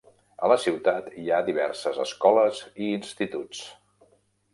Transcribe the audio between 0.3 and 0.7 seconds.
A la